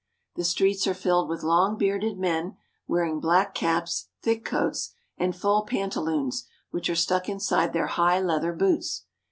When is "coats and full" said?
4.43-5.61